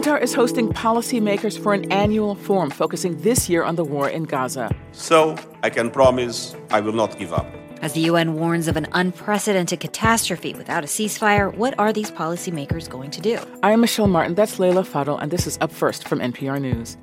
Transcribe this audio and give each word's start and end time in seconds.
Qatar 0.00 0.22
is 0.22 0.32
hosting 0.32 0.72
policymakers 0.72 1.62
for 1.62 1.74
an 1.74 1.92
annual 1.92 2.34
forum 2.34 2.70
focusing 2.70 3.20
this 3.20 3.50
year 3.50 3.62
on 3.62 3.76
the 3.76 3.84
war 3.84 4.08
in 4.08 4.22
Gaza. 4.22 4.74
So, 4.92 5.36
I 5.62 5.68
can 5.68 5.90
promise 5.90 6.56
I 6.70 6.80
will 6.80 6.94
not 6.94 7.18
give 7.18 7.34
up. 7.34 7.46
As 7.82 7.92
the 7.92 8.00
UN 8.12 8.32
warns 8.36 8.66
of 8.66 8.78
an 8.78 8.86
unprecedented 8.92 9.78
catastrophe 9.78 10.54
without 10.54 10.84
a 10.84 10.86
ceasefire, 10.86 11.54
what 11.54 11.78
are 11.78 11.92
these 11.92 12.10
policymakers 12.10 12.88
going 12.88 13.10
to 13.10 13.20
do? 13.20 13.38
I 13.62 13.72
am 13.72 13.82
Michelle 13.82 14.06
Martin, 14.06 14.34
that's 14.34 14.58
Leila 14.58 14.84
Fadel, 14.84 15.20
and 15.20 15.30
this 15.30 15.46
is 15.46 15.58
Up 15.60 15.70
First 15.70 16.08
from 16.08 16.20
NPR 16.20 16.58
News. 16.58 16.96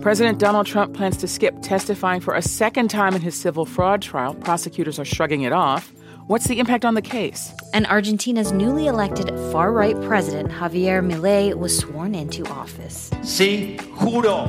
President 0.00 0.38
Donald 0.38 0.66
Trump 0.66 0.94
plans 0.94 1.18
to 1.18 1.28
skip 1.28 1.60
testifying 1.60 2.22
for 2.22 2.34
a 2.34 2.40
second 2.40 2.88
time 2.88 3.14
in 3.14 3.20
his 3.20 3.34
civil 3.34 3.66
fraud 3.66 4.00
trial. 4.00 4.34
Prosecutors 4.36 4.98
are 4.98 5.04
shrugging 5.04 5.42
it 5.42 5.52
off. 5.52 5.92
What's 6.30 6.46
the 6.46 6.60
impact 6.60 6.84
on 6.84 6.94
the 6.94 7.02
case? 7.02 7.52
And 7.72 7.88
Argentina's 7.88 8.52
newly 8.52 8.86
elected 8.86 9.30
far 9.50 9.72
right 9.72 10.00
president, 10.02 10.48
Javier 10.52 11.04
Milei, 11.04 11.52
was 11.56 11.76
sworn 11.76 12.14
into 12.14 12.46
office. 12.46 13.10
Sí, 13.22 13.76
juro. 13.98 14.48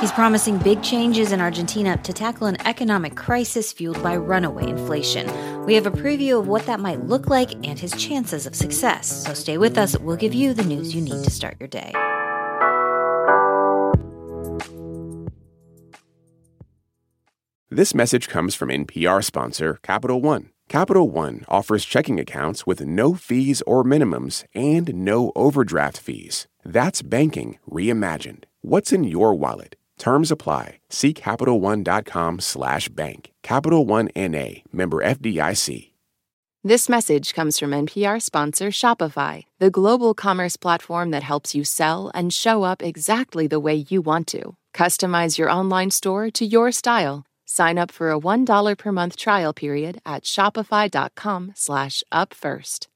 He's 0.00 0.10
promising 0.10 0.56
big 0.56 0.82
changes 0.82 1.30
in 1.30 1.42
Argentina 1.42 1.98
to 1.98 2.14
tackle 2.14 2.46
an 2.46 2.56
economic 2.66 3.14
crisis 3.14 3.74
fueled 3.74 4.02
by 4.02 4.16
runaway 4.16 4.66
inflation. 4.66 5.26
We 5.66 5.74
have 5.74 5.84
a 5.84 5.90
preview 5.90 6.38
of 6.38 6.48
what 6.48 6.64
that 6.64 6.80
might 6.80 7.04
look 7.04 7.28
like 7.28 7.52
and 7.56 7.78
his 7.78 7.92
chances 7.92 8.46
of 8.46 8.54
success. 8.54 9.26
So 9.26 9.34
stay 9.34 9.58
with 9.58 9.76
us. 9.76 9.98
We'll 9.98 10.16
give 10.16 10.32
you 10.32 10.54
the 10.54 10.64
news 10.64 10.94
you 10.94 11.02
need 11.02 11.22
to 11.24 11.30
start 11.30 11.58
your 11.60 11.68
day. 11.68 11.92
This 17.68 17.94
message 17.94 18.30
comes 18.30 18.54
from 18.54 18.70
NPR 18.70 19.22
sponsor 19.22 19.78
Capital 19.82 20.22
One. 20.22 20.48
Capital 20.72 21.10
One 21.10 21.44
offers 21.48 21.84
checking 21.84 22.18
accounts 22.18 22.66
with 22.66 22.80
no 22.80 23.12
fees 23.12 23.60
or 23.66 23.84
minimums 23.84 24.44
and 24.54 24.94
no 24.94 25.30
overdraft 25.36 25.98
fees. 25.98 26.48
That's 26.64 27.02
banking 27.02 27.58
reimagined. 27.70 28.44
What's 28.62 28.90
in 28.90 29.04
your 29.04 29.34
wallet? 29.34 29.76
Terms 29.98 30.30
apply. 30.30 30.78
See 30.88 31.12
CapitalOne.com 31.12 32.40
slash 32.40 32.88
bank. 32.88 33.32
Capital 33.42 33.84
One 33.84 34.08
N.A. 34.16 34.64
Member 34.72 35.04
FDIC. 35.04 35.92
This 36.64 36.88
message 36.88 37.34
comes 37.34 37.58
from 37.58 37.72
NPR 37.72 38.22
sponsor 38.22 38.68
Shopify, 38.68 39.42
the 39.58 39.70
global 39.70 40.14
commerce 40.14 40.56
platform 40.56 41.10
that 41.10 41.22
helps 41.22 41.54
you 41.54 41.64
sell 41.64 42.10
and 42.14 42.32
show 42.32 42.62
up 42.62 42.82
exactly 42.82 43.46
the 43.46 43.60
way 43.60 43.74
you 43.74 44.00
want 44.00 44.26
to. 44.28 44.56
Customize 44.72 45.36
your 45.36 45.50
online 45.50 45.90
store 45.90 46.30
to 46.30 46.46
your 46.46 46.72
style 46.72 47.26
Sign 47.54 47.76
up 47.76 47.90
for 47.92 48.10
a 48.10 48.18
$1 48.18 48.78
per 48.78 48.92
month 48.92 49.14
trial 49.14 49.52
period 49.52 50.00
at 50.06 50.24
shopify.com 50.24 51.52
slash 51.54 52.02
upfirst. 52.10 52.86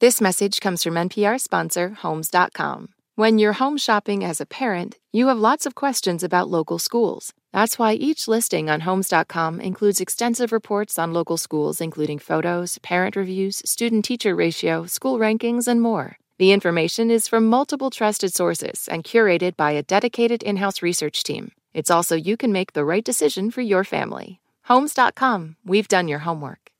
This 0.00 0.20
message 0.20 0.60
comes 0.60 0.82
from 0.82 0.94
NPR 0.96 1.40
sponsor 1.40 1.94
Homes.com. 2.02 2.88
When 3.14 3.38
you're 3.38 3.54
home 3.54 3.78
shopping 3.78 4.22
as 4.22 4.38
a 4.38 4.46
parent, 4.60 4.98
you 5.12 5.28
have 5.28 5.38
lots 5.38 5.64
of 5.64 5.74
questions 5.74 6.22
about 6.22 6.50
local 6.50 6.78
schools. 6.78 7.32
That's 7.54 7.78
why 7.78 7.94
each 7.94 8.28
listing 8.28 8.68
on 8.68 8.80
Homes.com 8.80 9.60
includes 9.60 10.02
extensive 10.02 10.52
reports 10.52 10.98
on 10.98 11.14
local 11.14 11.38
schools, 11.38 11.80
including 11.80 12.18
photos, 12.18 12.76
parent 12.82 13.16
reviews, 13.16 13.62
student 13.64 14.04
teacher 14.04 14.34
ratio, 14.34 14.84
school 14.84 15.18
rankings, 15.18 15.66
and 15.66 15.80
more. 15.80 16.18
The 16.36 16.52
information 16.52 17.10
is 17.10 17.28
from 17.28 17.46
multiple 17.46 17.90
trusted 17.90 18.34
sources 18.34 18.88
and 18.90 19.04
curated 19.04 19.56
by 19.56 19.72
a 19.72 19.82
dedicated 19.82 20.42
in 20.42 20.58
house 20.58 20.82
research 20.82 21.22
team. 21.22 21.52
It's 21.74 21.90
also 21.90 22.16
you 22.16 22.36
can 22.36 22.52
make 22.52 22.72
the 22.72 22.84
right 22.84 23.04
decision 23.04 23.50
for 23.50 23.62
your 23.62 23.84
family. 23.84 24.40
Homes.com, 24.64 25.56
we've 25.64 25.88
done 25.88 26.08
your 26.08 26.20
homework. 26.20 26.71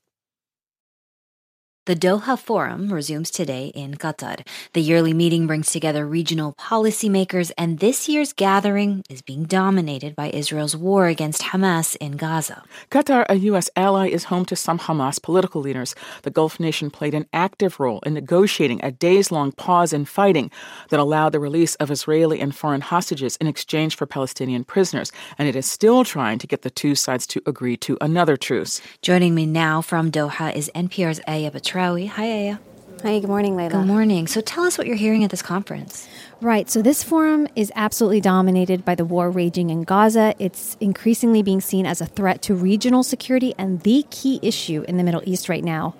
The 1.85 1.97
Doha 1.97 2.39
Forum 2.39 2.93
resumes 2.93 3.29
today 3.29 3.67
in 3.75 3.95
Qatar. 3.95 4.47
The 4.71 4.79
yearly 4.79 5.13
meeting 5.13 5.47
brings 5.47 5.69
together 5.69 6.07
regional 6.07 6.53
policymakers, 6.53 7.51
and 7.57 7.79
this 7.79 8.07
year's 8.07 8.31
gathering 8.31 9.03
is 9.09 9.21
being 9.21 9.43
dominated 9.43 10.15
by 10.15 10.29
Israel's 10.29 10.77
war 10.77 11.07
against 11.07 11.41
Hamas 11.41 11.97
in 11.97 12.13
Gaza. 12.13 12.63
Qatar, 12.89 13.25
a 13.27 13.35
U.S. 13.51 13.69
ally, 13.75 14.07
is 14.07 14.23
home 14.23 14.45
to 14.45 14.55
some 14.55 14.79
Hamas 14.79 15.21
political 15.21 15.59
leaders. 15.59 15.93
The 16.21 16.31
Gulf 16.31 16.57
nation 16.57 16.89
played 16.89 17.13
an 17.13 17.27
active 17.33 17.81
role 17.81 17.99
in 18.05 18.13
negotiating 18.13 18.79
a 18.81 18.89
days 18.89 19.29
long 19.29 19.51
pause 19.51 19.91
in 19.91 20.05
fighting 20.05 20.51
that 20.87 21.01
allowed 21.01 21.33
the 21.33 21.41
release 21.41 21.75
of 21.81 21.91
Israeli 21.91 22.39
and 22.39 22.55
foreign 22.55 22.79
hostages 22.79 23.35
in 23.41 23.47
exchange 23.47 23.97
for 23.97 24.05
Palestinian 24.05 24.63
prisoners, 24.63 25.11
and 25.37 25.49
it 25.49 25.55
is 25.57 25.65
still 25.65 26.05
trying 26.05 26.39
to 26.39 26.47
get 26.47 26.61
the 26.61 26.69
two 26.69 26.95
sides 26.95 27.27
to 27.27 27.41
agree 27.45 27.75
to 27.75 27.97
another 27.99 28.37
truce. 28.37 28.81
Joining 29.01 29.35
me 29.35 29.45
now 29.45 29.81
from 29.81 30.11
Doha 30.11 30.55
is 30.55 30.71
NPR's 30.73 31.19
Aya 31.27 31.51
Batrawi. 31.73 32.07
Hi, 32.07 32.25
Aya. 32.25 32.57
Hi, 33.01 33.19
good 33.19 33.27
morning, 33.27 33.55
Leila. 33.55 33.71
Good 33.71 33.87
morning. 33.87 34.27
So 34.27 34.41
tell 34.41 34.63
us 34.63 34.77
what 34.77 34.85
you're 34.87 34.95
hearing 34.95 35.23
at 35.23 35.31
this 35.31 35.41
conference. 35.41 36.07
Right. 36.39 36.69
So 36.69 36.81
this 36.81 37.03
forum 37.03 37.47
is 37.55 37.71
absolutely 37.75 38.21
dominated 38.21 38.85
by 38.85 38.95
the 38.95 39.03
war 39.03 39.29
raging 39.31 39.69
in 39.71 39.83
Gaza. 39.83 40.35
It's 40.39 40.77
increasingly 40.79 41.41
being 41.41 41.61
seen 41.61 41.85
as 41.85 41.99
a 41.99 42.05
threat 42.05 42.41
to 42.43 42.55
regional 42.55 43.03
security 43.03 43.55
and 43.57 43.81
the 43.81 44.05
key 44.09 44.39
issue 44.41 44.85
in 44.87 44.97
the 44.97 45.03
Middle 45.03 45.21
East 45.25 45.49
right 45.49 45.63
now. 45.63 45.95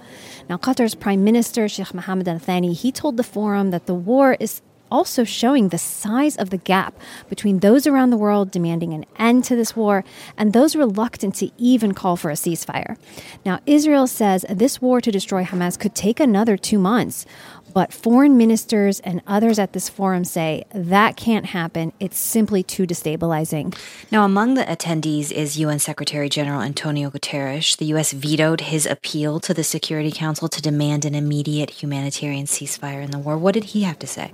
Now, 0.47 0.57
Qatar's 0.57 0.95
Prime 0.95 1.23
Minister 1.23 1.67
Sheikh 1.67 1.93
Mohammed 1.93 2.27
Al 2.27 2.39
Thani, 2.39 2.73
he 2.73 2.91
told 2.91 3.17
the 3.17 3.23
forum 3.23 3.71
that 3.71 3.85
the 3.85 3.95
war 3.95 4.37
is 4.39 4.61
also 4.93 5.23
showing 5.23 5.69
the 5.69 5.77
size 5.79 6.37
of 6.37 6.51
the 6.51 6.57
gap 6.57 6.93
between 7.27 7.59
those 7.59 7.87
around 7.87 8.11
the 8.11 8.17
world 8.17 8.51
demanding 8.51 8.93
an 8.93 9.05
end 9.17 9.43
to 9.43 9.55
this 9.55 9.75
war 9.75 10.05
and 10.37 10.53
those 10.53 10.75
reluctant 10.75 11.33
to 11.33 11.49
even 11.57 11.93
call 11.93 12.15
for 12.15 12.29
a 12.29 12.35
ceasefire. 12.35 12.95
Now, 13.43 13.59
Israel 13.65 14.05
says 14.05 14.45
this 14.47 14.81
war 14.81 15.01
to 15.01 15.11
destroy 15.11 15.43
Hamas 15.43 15.79
could 15.79 15.95
take 15.95 16.19
another 16.19 16.55
two 16.55 16.77
months. 16.77 17.25
But 17.73 17.91
foreign 17.91 18.37
ministers 18.37 18.99
and 18.99 19.23
others 19.25 19.57
at 19.57 19.73
this 19.73 19.89
forum 19.89 20.25
say 20.25 20.63
that 20.75 21.17
can't 21.17 21.47
happen. 21.47 21.91
It's 21.99 22.19
simply 22.19 22.61
too 22.61 22.85
destabilizing. 22.85 23.75
Now, 24.11 24.25
among 24.25 24.53
the 24.53 24.63
attendees 24.63 25.31
is 25.31 25.57
UN 25.57 25.79
Secretary 25.79 26.29
General 26.29 26.61
Antonio 26.61 27.09
Guterres. 27.09 27.75
The 27.75 27.85
U.S. 27.85 28.11
vetoed 28.11 28.61
his 28.61 28.85
appeal 28.85 29.39
to 29.39 29.55
the 29.55 29.63
Security 29.63 30.11
Council 30.11 30.47
to 30.49 30.61
demand 30.61 31.03
an 31.03 31.15
immediate 31.15 31.71
humanitarian 31.71 32.45
ceasefire 32.45 33.03
in 33.03 33.09
the 33.09 33.17
war. 33.17 33.39
What 33.39 33.55
did 33.55 33.63
he 33.63 33.81
have 33.81 33.97
to 33.99 34.07
say? 34.07 34.31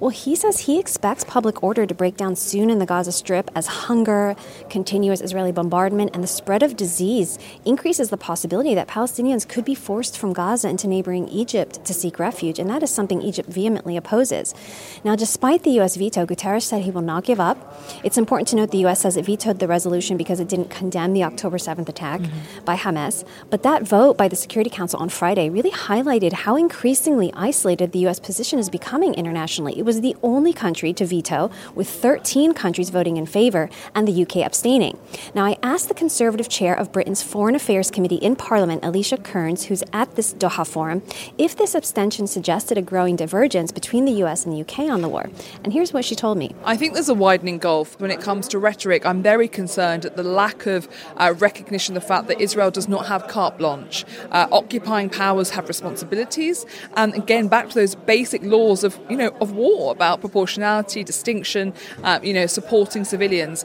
Well, 0.00 0.10
he 0.10 0.36
says 0.36 0.60
he 0.60 0.78
expects 0.78 1.24
public 1.24 1.62
order 1.62 1.84
to 1.84 1.94
break 1.94 2.16
down 2.16 2.36
soon 2.36 2.70
in 2.70 2.78
the 2.78 2.86
Gaza 2.86 3.10
Strip 3.10 3.50
as 3.56 3.66
hunger, 3.66 4.36
continuous 4.70 5.20
Israeli 5.20 5.50
bombardment, 5.50 6.12
and 6.14 6.22
the 6.22 6.28
spread 6.28 6.62
of 6.62 6.76
disease 6.76 7.36
increases 7.64 8.10
the 8.10 8.16
possibility 8.16 8.76
that 8.76 8.86
Palestinians 8.86 9.48
could 9.48 9.64
be 9.64 9.74
forced 9.74 10.16
from 10.16 10.32
Gaza 10.32 10.68
into 10.68 10.86
neighboring 10.86 11.28
Egypt 11.28 11.84
to 11.84 11.92
seek 11.92 12.20
refuge, 12.20 12.60
and 12.60 12.70
that 12.70 12.84
is 12.84 12.90
something 12.90 13.20
Egypt 13.22 13.48
vehemently 13.48 13.96
opposes. 13.96 14.54
Now, 15.02 15.16
despite 15.16 15.64
the 15.64 15.70
U.S. 15.72 15.96
veto, 15.96 16.24
Guterres 16.26 16.62
said 16.62 16.82
he 16.82 16.92
will 16.92 17.02
not 17.02 17.24
give 17.24 17.40
up. 17.40 17.76
It's 18.04 18.18
important 18.18 18.46
to 18.48 18.56
note 18.56 18.70
the 18.70 18.78
U.S. 18.78 19.00
says 19.00 19.16
it 19.16 19.24
vetoed 19.24 19.58
the 19.58 19.66
resolution 19.66 20.16
because 20.16 20.38
it 20.38 20.48
didn't 20.48 20.70
condemn 20.70 21.12
the 21.12 21.24
October 21.24 21.58
7th 21.58 21.88
attack 21.88 22.20
mm-hmm. 22.20 22.64
by 22.64 22.76
Hamas, 22.76 23.26
but 23.50 23.64
that 23.64 23.82
vote 23.82 24.16
by 24.16 24.28
the 24.28 24.36
Security 24.36 24.70
Council 24.70 25.00
on 25.00 25.08
Friday 25.08 25.50
really 25.50 25.72
highlighted 25.72 26.32
how 26.32 26.54
increasingly 26.54 27.32
isolated 27.34 27.90
the 27.90 27.98
U.S. 28.00 28.20
position 28.20 28.60
is 28.60 28.70
becoming 28.70 29.14
internationally. 29.14 29.76
It 29.76 29.87
was 29.88 30.02
the 30.02 30.14
only 30.22 30.52
country 30.52 30.92
to 30.92 31.06
veto, 31.06 31.50
with 31.74 31.88
13 31.88 32.52
countries 32.52 32.90
voting 32.90 33.16
in 33.16 33.24
favor 33.24 33.70
and 33.94 34.06
the 34.06 34.22
UK 34.22 34.36
abstaining. 34.44 34.98
Now, 35.34 35.46
I 35.46 35.56
asked 35.62 35.88
the 35.88 35.94
Conservative 35.94 36.50
chair 36.50 36.74
of 36.74 36.92
Britain's 36.92 37.22
Foreign 37.22 37.54
Affairs 37.54 37.90
Committee 37.90 38.16
in 38.16 38.36
Parliament, 38.36 38.84
Alicia 38.84 39.16
Kearns, 39.16 39.64
who's 39.64 39.82
at 39.94 40.14
this 40.14 40.34
Doha 40.34 40.66
forum, 40.66 41.02
if 41.38 41.56
this 41.56 41.74
abstention 41.74 42.26
suggested 42.26 42.76
a 42.76 42.82
growing 42.82 43.16
divergence 43.16 43.72
between 43.72 44.04
the 44.04 44.12
US 44.24 44.44
and 44.44 44.54
the 44.54 44.60
UK 44.60 44.90
on 44.90 45.00
the 45.00 45.08
war. 45.08 45.30
And 45.64 45.72
here's 45.72 45.94
what 45.94 46.04
she 46.04 46.14
told 46.14 46.36
me 46.36 46.54
I 46.66 46.76
think 46.76 46.92
there's 46.92 47.08
a 47.08 47.14
widening 47.14 47.56
gulf 47.56 47.98
when 47.98 48.10
it 48.10 48.20
comes 48.20 48.46
to 48.48 48.58
rhetoric. 48.58 49.06
I'm 49.06 49.22
very 49.22 49.48
concerned 49.48 50.04
at 50.04 50.16
the 50.16 50.22
lack 50.22 50.66
of 50.66 50.86
uh, 51.16 51.32
recognition 51.38 51.96
of 51.96 52.02
the 52.02 52.08
fact 52.08 52.28
that 52.28 52.42
Israel 52.42 52.70
does 52.70 52.88
not 52.88 53.06
have 53.06 53.26
carte 53.26 53.56
blanche. 53.56 54.04
Uh, 54.30 54.48
occupying 54.52 55.08
powers 55.08 55.48
have 55.56 55.66
responsibilities, 55.66 56.66
and 56.94 57.14
again, 57.14 57.48
back 57.48 57.70
to 57.70 57.74
those 57.74 57.94
basic 57.94 58.42
laws 58.42 58.84
of, 58.84 59.00
you 59.08 59.16
know, 59.16 59.30
of 59.40 59.52
war 59.52 59.77
about 59.86 60.20
proportionality, 60.20 61.04
distinction, 61.04 61.72
uh, 62.02 62.18
you 62.22 62.32
know, 62.32 62.46
supporting 62.46 63.04
civilians. 63.04 63.64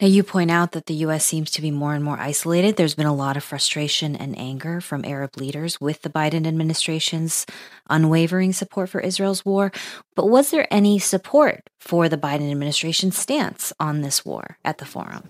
Now, 0.00 0.08
you 0.08 0.22
point 0.22 0.50
out 0.50 0.72
that 0.72 0.86
the 0.86 0.94
U.S. 1.06 1.24
seems 1.24 1.50
to 1.52 1.62
be 1.62 1.70
more 1.70 1.94
and 1.94 2.04
more 2.04 2.18
isolated. 2.18 2.76
There's 2.76 2.94
been 2.94 3.06
a 3.06 3.14
lot 3.14 3.36
of 3.36 3.44
frustration 3.44 4.14
and 4.14 4.38
anger 4.38 4.80
from 4.80 5.04
Arab 5.04 5.36
leaders 5.36 5.80
with 5.80 6.02
the 6.02 6.10
Biden 6.10 6.46
administration's 6.46 7.46
unwavering 7.88 8.52
support 8.52 8.90
for 8.90 9.00
Israel's 9.00 9.44
war. 9.44 9.72
But 10.14 10.28
was 10.28 10.50
there 10.50 10.68
any 10.70 10.98
support 10.98 11.62
for 11.80 12.08
the 12.08 12.18
Biden 12.18 12.50
administration's 12.50 13.16
stance 13.16 13.72
on 13.80 14.02
this 14.02 14.24
war 14.24 14.58
at 14.64 14.78
the 14.78 14.86
forum? 14.86 15.24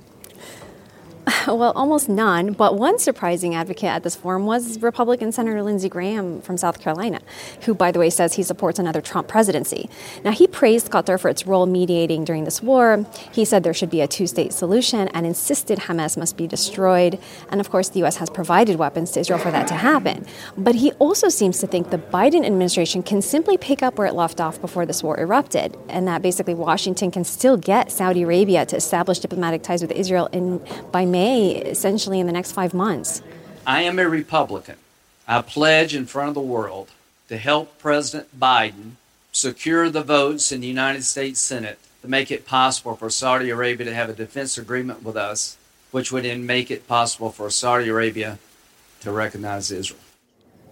Well, 1.54 1.72
almost 1.76 2.08
none, 2.08 2.52
but 2.52 2.76
one 2.76 2.98
surprising 2.98 3.54
advocate 3.54 3.90
at 3.90 4.02
this 4.02 4.16
forum 4.16 4.44
was 4.44 4.80
Republican 4.82 5.30
Senator 5.30 5.62
Lindsey 5.62 5.88
Graham 5.88 6.40
from 6.40 6.56
South 6.56 6.80
Carolina, 6.80 7.20
who, 7.62 7.74
by 7.74 7.92
the 7.92 7.98
way, 7.98 8.10
says 8.10 8.34
he 8.34 8.42
supports 8.42 8.78
another 8.78 9.00
Trump 9.00 9.28
presidency. 9.28 9.88
Now, 10.24 10.32
he 10.32 10.46
praised 10.46 10.90
Qatar 10.90 11.18
for 11.20 11.28
its 11.28 11.46
role 11.46 11.66
mediating 11.66 12.24
during 12.24 12.44
this 12.44 12.62
war. 12.62 13.06
He 13.30 13.44
said 13.44 13.62
there 13.62 13.74
should 13.74 13.90
be 13.90 14.00
a 14.00 14.08
two 14.08 14.26
state 14.26 14.52
solution 14.52 15.08
and 15.08 15.26
insisted 15.26 15.80
Hamas 15.80 16.16
must 16.16 16.36
be 16.36 16.46
destroyed. 16.46 17.20
And 17.50 17.60
of 17.60 17.70
course, 17.70 17.88
the 17.88 18.00
U.S. 18.00 18.16
has 18.16 18.30
provided 18.30 18.76
weapons 18.76 19.12
to 19.12 19.20
Israel 19.20 19.38
for 19.38 19.50
that 19.50 19.68
to 19.68 19.74
happen. 19.74 20.26
But 20.56 20.74
he 20.74 20.92
also 20.92 21.28
seems 21.28 21.60
to 21.60 21.66
think 21.66 21.90
the 21.90 21.98
Biden 21.98 22.44
administration 22.44 23.02
can 23.02 23.22
simply 23.22 23.56
pick 23.56 23.82
up 23.82 23.96
where 23.96 24.06
it 24.06 24.14
left 24.14 24.40
off 24.40 24.60
before 24.60 24.86
this 24.86 25.02
war 25.02 25.18
erupted, 25.20 25.76
and 25.88 26.08
that 26.08 26.22
basically 26.22 26.54
Washington 26.54 27.10
can 27.10 27.24
still 27.24 27.56
get 27.56 27.92
Saudi 27.92 28.22
Arabia 28.22 28.66
to 28.66 28.76
establish 28.76 29.18
diplomatic 29.20 29.62
ties 29.62 29.82
with 29.82 29.92
Israel 29.92 30.28
in, 30.32 30.60
by 30.90 31.04
May, 31.04 31.33
essentially 31.34 32.20
in 32.20 32.26
the 32.26 32.32
next 32.32 32.52
five 32.52 32.74
months. 32.74 33.22
I 33.66 33.82
am 33.82 33.98
a 33.98 34.08
Republican. 34.08 34.76
I 35.26 35.42
pledge 35.42 35.94
in 35.94 36.06
front 36.06 36.28
of 36.28 36.34
the 36.34 36.40
world 36.40 36.90
to 37.28 37.36
help 37.38 37.78
President 37.78 38.38
Biden 38.38 38.92
secure 39.32 39.90
the 39.90 40.02
votes 40.02 40.52
in 40.52 40.60
the 40.60 40.66
United 40.66 41.04
States 41.04 41.40
Senate 41.40 41.78
to 42.02 42.08
make 42.08 42.30
it 42.30 42.46
possible 42.46 42.94
for 42.94 43.10
Saudi 43.10 43.50
Arabia 43.50 43.86
to 43.86 43.94
have 43.94 44.10
a 44.10 44.14
defense 44.14 44.58
agreement 44.58 45.02
with 45.02 45.16
us, 45.16 45.56
which 45.90 46.12
would 46.12 46.24
then 46.24 46.44
make 46.46 46.70
it 46.70 46.86
possible 46.86 47.30
for 47.30 47.48
Saudi 47.50 47.88
Arabia 47.88 48.38
to 49.00 49.10
recognize 49.10 49.70
Israel. 49.70 50.00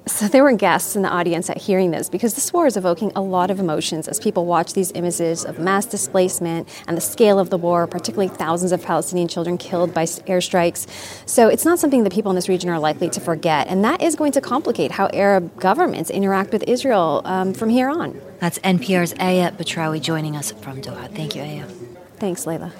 So 0.07 0.27
there 0.27 0.43
were 0.43 0.53
guests 0.57 0.97
in 0.97 1.03
the 1.03 1.09
audience 1.09 1.49
at 1.49 1.59
hearing 1.59 1.93
this 1.93 2.09
because 2.09 2.35
this 2.35 2.53
war 2.53 2.67
is 2.67 2.77
evoking 2.77 3.13
a 3.15 3.21
lot 3.21 3.53
of 3.53 3.61
emotions 3.61 4.09
as 4.09 4.19
people 4.19 4.47
watch 4.47 4.73
these 4.73 4.91
images 4.97 5.45
of 5.45 5.61
mass 5.61 5.87
displacement 5.87 6.69
and 6.89 6.97
the 6.97 7.01
scale 7.01 7.39
of 7.39 7.51
the 7.51 7.57
war, 7.57 7.87
particularly 7.87 8.27
thousands 8.27 8.73
of 8.73 8.83
Palestinian 8.83 9.29
children 9.29 9.57
killed 9.57 9.95
by 9.95 10.05
airstrikes. 10.05 10.89
So 11.29 11.47
it's 11.47 11.65
not 11.65 11.79
something 11.79 12.03
that 12.03 12.13
people 12.13 12.33
in 12.33 12.35
this 12.35 12.49
region 12.49 12.69
are 12.69 12.81
likely 12.81 13.11
to 13.11 13.21
forget, 13.21 13.69
and 13.69 13.85
that 13.85 14.03
is 14.03 14.17
going 14.17 14.33
to 14.33 14.41
complicate 14.41 14.91
how 14.91 15.07
Arab 15.13 15.57
governments 15.61 16.11
interact 16.11 16.53
with 16.53 16.65
Israel 16.67 17.23
um, 17.25 17.55
from 17.55 17.69
here 17.69 17.89
on. 17.89 18.21
That's 18.41 18.59
NPR's 18.61 19.15
Aya 19.21 19.53
Batrawi 19.53 20.01
joining 20.01 20.37
us 20.37 20.51
from 20.51 20.83
Doha. 20.83 21.15
Thank 21.15 21.37
you, 21.37 21.43
Aya. 21.43 21.67
Thanks, 22.17 22.45
Leila. 22.45 22.73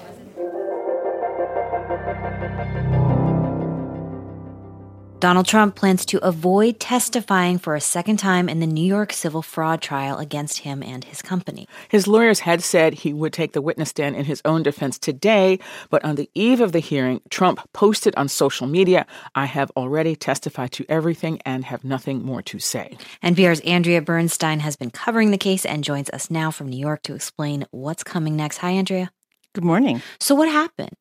Donald 5.23 5.45
Trump 5.45 5.75
plans 5.75 6.05
to 6.05 6.21
avoid 6.21 6.81
testifying 6.81 7.57
for 7.57 7.75
a 7.75 7.79
second 7.79 8.17
time 8.17 8.49
in 8.49 8.59
the 8.59 8.67
New 8.67 8.85
York 8.85 9.13
civil 9.13 9.41
fraud 9.41 9.81
trial 9.81 10.17
against 10.17 10.59
him 10.59 10.83
and 10.83 11.05
his 11.05 11.21
company. 11.21 11.65
His 11.87 12.09
lawyers 12.09 12.41
had 12.41 12.61
said 12.61 12.93
he 12.93 13.13
would 13.13 13.31
take 13.31 13.53
the 13.53 13.61
witness 13.61 13.87
stand 13.87 14.17
in 14.17 14.25
his 14.25 14.41
own 14.43 14.63
defense 14.63 14.99
today, 14.99 15.59
but 15.89 16.03
on 16.03 16.15
the 16.15 16.29
eve 16.35 16.59
of 16.59 16.73
the 16.73 16.79
hearing, 16.79 17.21
Trump 17.29 17.61
posted 17.71 18.13
on 18.17 18.27
social 18.27 18.67
media, 18.67 19.05
I 19.33 19.45
have 19.45 19.71
already 19.77 20.17
testified 20.17 20.73
to 20.73 20.85
everything 20.89 21.39
and 21.45 21.63
have 21.63 21.85
nothing 21.85 22.25
more 22.25 22.41
to 22.41 22.59
say. 22.59 22.97
NPR's 23.23 23.61
Andrea 23.61 24.01
Bernstein 24.01 24.59
has 24.59 24.75
been 24.75 24.91
covering 24.91 25.31
the 25.31 25.37
case 25.37 25.65
and 25.65 25.85
joins 25.85 26.09
us 26.09 26.29
now 26.29 26.51
from 26.51 26.67
New 26.67 26.79
York 26.79 27.01
to 27.03 27.15
explain 27.15 27.65
what's 27.71 28.03
coming 28.03 28.35
next. 28.35 28.57
Hi, 28.57 28.71
Andrea. 28.71 29.09
Good 29.53 29.63
morning. 29.63 30.01
So, 30.19 30.35
what 30.35 30.49
happened? 30.49 30.97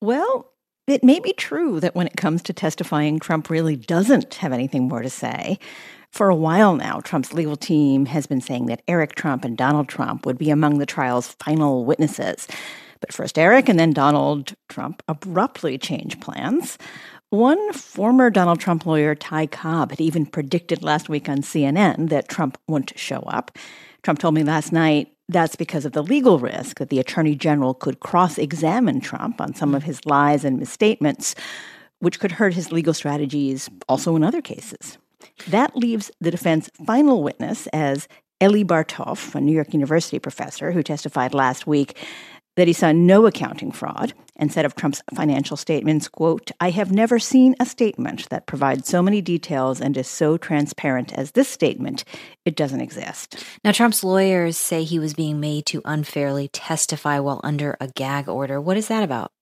Well, 0.00 0.52
it 0.86 1.04
may 1.04 1.18
be 1.20 1.32
true 1.32 1.80
that 1.80 1.94
when 1.94 2.06
it 2.06 2.16
comes 2.16 2.42
to 2.42 2.52
testifying, 2.52 3.18
Trump 3.18 3.50
really 3.50 3.76
doesn't 3.76 4.34
have 4.34 4.52
anything 4.52 4.88
more 4.88 5.02
to 5.02 5.10
say. 5.10 5.58
For 6.10 6.28
a 6.28 6.34
while 6.34 6.74
now, 6.74 7.00
Trump's 7.00 7.32
legal 7.32 7.56
team 7.56 8.06
has 8.06 8.26
been 8.26 8.40
saying 8.40 8.66
that 8.66 8.82
Eric 8.88 9.14
Trump 9.16 9.44
and 9.44 9.56
Donald 9.56 9.88
Trump 9.88 10.24
would 10.24 10.38
be 10.38 10.50
among 10.50 10.78
the 10.78 10.86
trial's 10.86 11.32
final 11.32 11.84
witnesses. 11.84 12.46
But 13.00 13.12
first 13.12 13.38
Eric 13.38 13.68
and 13.68 13.78
then 13.78 13.92
Donald 13.92 14.54
Trump 14.68 15.02
abruptly 15.08 15.76
changed 15.76 16.20
plans. 16.20 16.78
One 17.30 17.72
former 17.72 18.30
Donald 18.30 18.60
Trump 18.60 18.86
lawyer, 18.86 19.14
Ty 19.14 19.48
Cobb, 19.48 19.90
had 19.90 20.00
even 20.00 20.24
predicted 20.24 20.82
last 20.82 21.08
week 21.08 21.28
on 21.28 21.38
CNN 21.38 22.08
that 22.08 22.28
Trump 22.28 22.56
wouldn't 22.68 22.98
show 22.98 23.18
up. 23.20 23.58
Trump 24.02 24.20
told 24.20 24.34
me 24.34 24.44
last 24.44 24.72
night 24.72 25.12
that's 25.28 25.56
because 25.56 25.84
of 25.84 25.92
the 25.92 26.02
legal 26.02 26.38
risk 26.38 26.78
that 26.78 26.88
the 26.88 27.00
attorney 27.00 27.34
general 27.34 27.74
could 27.74 28.00
cross 28.00 28.38
examine 28.38 29.00
Trump 29.00 29.40
on 29.40 29.54
some 29.54 29.74
of 29.74 29.82
his 29.82 30.04
lies 30.06 30.44
and 30.44 30.58
misstatements, 30.58 31.34
which 31.98 32.20
could 32.20 32.32
hurt 32.32 32.54
his 32.54 32.70
legal 32.70 32.94
strategies 32.94 33.68
also 33.88 34.14
in 34.14 34.22
other 34.22 34.40
cases. 34.40 34.98
That 35.48 35.76
leaves 35.76 36.10
the 36.20 36.30
defense 36.30 36.70
final 36.86 37.22
witness 37.22 37.66
as 37.68 38.06
Eli 38.42 38.62
Bartov, 38.62 39.34
a 39.34 39.40
New 39.40 39.52
York 39.52 39.72
University 39.72 40.18
professor 40.18 40.70
who 40.70 40.82
testified 40.82 41.34
last 41.34 41.66
week 41.66 41.96
that 42.56 42.66
he 42.66 42.72
saw 42.72 42.92
no 42.92 43.26
accounting 43.26 43.70
fraud 43.70 44.12
and 44.34 44.52
said 44.52 44.64
of 44.64 44.74
Trump's 44.74 45.02
financial 45.14 45.56
statements, 45.56 46.08
quote, 46.08 46.50
I 46.60 46.70
have 46.70 46.92
never 46.92 47.18
seen 47.18 47.54
a 47.60 47.66
statement 47.66 48.28
that 48.28 48.46
provides 48.46 48.88
so 48.88 49.02
many 49.02 49.22
details 49.22 49.80
and 49.80 49.96
is 49.96 50.08
so 50.08 50.36
transparent 50.36 51.12
as 51.14 51.32
this 51.32 51.48
statement. 51.48 52.04
It 52.44 52.56
doesn't 52.56 52.80
exist. 52.80 53.44
Now, 53.64 53.72
Trump's 53.72 54.04
lawyers 54.04 54.56
say 54.56 54.84
he 54.84 54.98
was 54.98 55.14
being 55.14 55.40
made 55.40 55.66
to 55.66 55.82
unfairly 55.84 56.48
testify 56.48 57.18
while 57.18 57.40
under 57.44 57.76
a 57.80 57.88
gag 57.88 58.28
order. 58.28 58.60
What 58.60 58.76
is 58.76 58.88
that 58.88 59.02
about? 59.02 59.32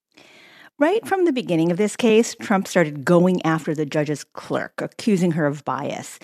Right 0.77 1.05
from 1.07 1.23
the 1.23 1.31
beginning 1.31 1.71
of 1.71 1.77
this 1.77 1.95
case, 1.95 2.35
Trump 2.35 2.67
started 2.67 3.05
going 3.05 3.45
after 3.45 3.73
the 3.73 3.85
judge's 3.85 4.25
clerk, 4.25 4.73
accusing 4.81 5.31
her 5.31 5.45
of 5.45 5.63
bias. 5.63 6.19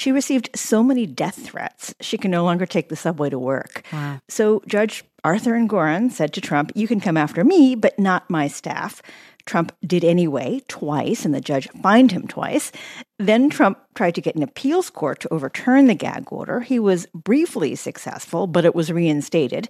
She 0.00 0.12
received 0.12 0.48
so 0.54 0.82
many 0.82 1.04
death 1.04 1.44
threats, 1.44 1.94
she 2.00 2.16
can 2.16 2.30
no 2.30 2.42
longer 2.42 2.64
take 2.64 2.88
the 2.88 2.96
subway 2.96 3.28
to 3.28 3.38
work. 3.38 3.82
Wow. 3.92 4.18
So 4.30 4.62
Judge 4.66 5.04
Arthur 5.24 5.52
Engoron 5.52 6.10
said 6.10 6.32
to 6.32 6.40
Trump, 6.40 6.72
You 6.74 6.88
can 6.88 7.00
come 7.00 7.18
after 7.18 7.44
me, 7.44 7.74
but 7.74 7.98
not 7.98 8.30
my 8.30 8.48
staff. 8.48 9.02
Trump 9.44 9.72
did 9.86 10.02
anyway, 10.02 10.62
twice, 10.68 11.26
and 11.26 11.34
the 11.34 11.40
judge 11.42 11.68
fined 11.82 12.12
him 12.12 12.26
twice. 12.26 12.72
Then 13.18 13.50
Trump 13.50 13.78
tried 13.94 14.14
to 14.14 14.22
get 14.22 14.36
an 14.36 14.42
appeals 14.42 14.88
court 14.88 15.20
to 15.20 15.34
overturn 15.34 15.86
the 15.86 15.94
gag 15.94 16.32
order. 16.32 16.60
He 16.60 16.78
was 16.78 17.06
briefly 17.12 17.74
successful, 17.74 18.46
but 18.46 18.64
it 18.64 18.74
was 18.74 18.90
reinstated. 18.90 19.68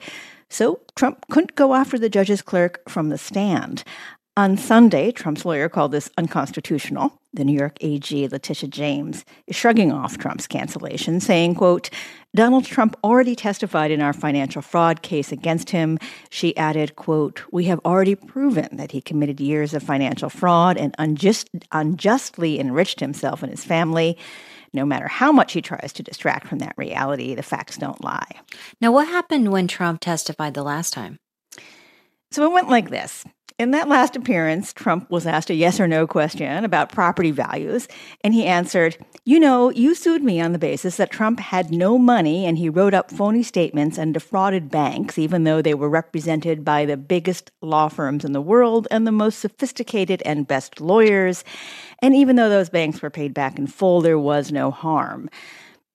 So 0.49 0.81
Trump 0.95 1.25
couldn't 1.31 1.57
go 1.57 1.75
after 1.75 1.99
the 1.99 2.09
judge's 2.09 2.43
clerk 2.43 2.89
from 2.89 3.09
the 3.09 3.19
stand. 3.19 3.83
On 4.37 4.57
Sunday, 4.57 5.11
Trump's 5.11 5.45
lawyer 5.45 5.69
called 5.69 5.91
this 5.91 6.09
unconstitutional. 6.17 7.13
The 7.33 7.45
New 7.45 7.57
York 7.59 7.77
AG, 7.81 8.29
Letitia 8.29 8.69
James, 8.69 9.25
is 9.49 9.57
shrugging 9.57 9.93
off 9.93 10.19
Trump's 10.19 10.47
cancellation, 10.47 11.21
saying, 11.21 11.57
quote, 11.57 11.91
Donald 12.35 12.65
Trump 12.65 12.97
already 13.03 13.35
testified 13.35 13.91
in 13.91 14.01
our 14.01 14.13
financial 14.13 14.63
fraud 14.63 15.03
case 15.03 15.33
against 15.33 15.71
him. 15.71 15.99
She 16.31 16.57
added, 16.57 16.95
quote, 16.95 17.43
We 17.51 17.65
have 17.65 17.81
already 17.85 18.15
proven 18.15 18.77
that 18.77 18.93
he 18.93 19.01
committed 19.01 19.41
years 19.41 19.75
of 19.75 19.83
financial 19.83 20.31
fraud 20.31 20.77
and 20.77 20.95
unjust, 20.99 21.51
unjustly 21.73 22.61
enriched 22.61 23.01
himself 23.01 23.43
and 23.43 23.51
his 23.51 23.65
family. 23.65 24.17
No 24.73 24.87
matter 24.87 25.09
how 25.09 25.33
much 25.33 25.53
he 25.53 25.61
tries 25.61 25.93
to 25.95 26.05
distract 26.05 26.47
from 26.47 26.61
that 26.61 26.75
reality, 26.77 27.35
the 27.35 27.43
facts 27.43 27.77
don't 27.77 28.03
lie. 28.03 28.41
Now, 28.81 28.93
what 28.93 29.09
happened 29.09 29.51
when 29.51 29.67
Trump 29.67 30.01
testified 30.01 30.55
the 30.55 30.63
last 30.63 30.93
time? 30.93 31.19
So 32.31 32.45
it 32.45 32.53
went 32.53 32.69
like 32.69 32.91
this. 32.91 33.25
In 33.61 33.73
that 33.73 33.89
last 33.91 34.17
appearance, 34.17 34.73
Trump 34.73 35.11
was 35.11 35.27
asked 35.27 35.51
a 35.51 35.55
yes 35.55 35.79
or 35.79 35.87
no 35.87 36.07
question 36.07 36.65
about 36.65 36.91
property 36.91 37.31
values, 37.31 37.89
and 38.25 38.33
he 38.33 38.47
answered, 38.47 38.97
You 39.27 39.39
know, 39.39 39.69
you 39.69 39.95
sued 39.95 40.23
me 40.23 40.41
on 40.41 40.53
the 40.53 40.59
basis 40.59 40.97
that 40.97 41.11
Trump 41.11 41.41
had 41.41 41.71
no 41.71 41.99
money 41.99 42.47
and 42.47 42.57
he 42.57 42.71
wrote 42.71 42.95
up 42.95 43.11
phony 43.11 43.43
statements 43.43 43.99
and 43.99 44.15
defrauded 44.15 44.71
banks, 44.71 45.19
even 45.19 45.45
though 45.45 45.61
they 45.61 45.75
were 45.75 45.91
represented 45.91 46.65
by 46.65 46.87
the 46.87 46.97
biggest 46.97 47.51
law 47.61 47.89
firms 47.89 48.25
in 48.25 48.33
the 48.33 48.41
world 48.41 48.89
and 48.91 49.07
the 49.07 49.13
most 49.13 49.41
sophisticated 49.41 50.23
and 50.25 50.49
best 50.49 50.81
lawyers. 50.81 51.45
And 51.99 52.17
even 52.17 52.37
though 52.37 52.49
those 52.49 52.71
banks 52.71 53.03
were 53.03 53.11
paid 53.11 53.35
back 53.35 53.59
in 53.59 53.67
full, 53.67 54.01
there 54.01 54.19
was 54.19 54.51
no 54.51 54.71
harm. 54.71 55.29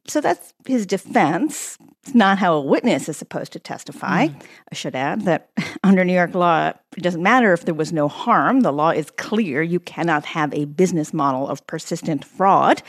So 0.07 0.21
that's 0.21 0.53
his 0.65 0.85
defense. 0.85 1.77
It's 2.03 2.13
not 2.13 2.37
how 2.37 2.53
a 2.53 2.61
witness 2.61 3.09
is 3.09 3.17
supposed 3.17 3.53
to 3.53 3.59
testify. 3.59 4.27
Mm. 4.27 4.41
I 4.71 4.75
should 4.75 4.95
add 4.95 5.21
that 5.21 5.49
under 5.83 6.05
New 6.05 6.13
York 6.13 6.35
law, 6.35 6.73
it 6.95 7.01
doesn't 7.01 7.23
matter 7.23 7.53
if 7.53 7.65
there 7.65 7.73
was 7.73 7.91
no 7.91 8.07
harm. 8.07 8.61
The 8.61 8.71
law 8.71 8.91
is 8.91 9.09
clear. 9.11 9.63
You 9.63 9.79
cannot 9.79 10.25
have 10.25 10.53
a 10.53 10.65
business 10.65 11.13
model 11.13 11.47
of 11.47 11.65
persistent 11.65 12.23
fraud. 12.23 12.83